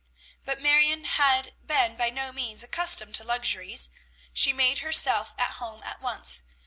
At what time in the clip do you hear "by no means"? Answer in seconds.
1.95-2.63